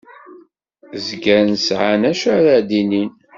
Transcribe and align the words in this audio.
Zgan 1.07 1.49
sɛan 1.65 2.03
acu 2.11 2.27
ara 2.37 2.55
d-inin. 2.67 3.11